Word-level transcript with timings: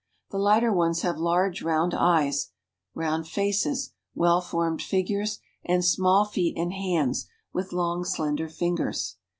The 0.31 0.39
lighter 0.39 0.73
ones 0.73 1.03
have 1.03 1.19
large 1.19 1.61
round 1.61 1.93
eyes, 1.93 2.49
round 2.95 3.27
faces, 3.27 3.91
well 4.15 4.41
formed 4.41 4.81
figures, 4.81 5.37
and 5.63 5.85
small 5.85 6.25
feet 6.25 6.57
and 6.57 6.73
hands, 6.73 7.27
with 7.53 7.71
long 7.71 8.03
slender 8.03 8.49
fingers. 8.49 9.17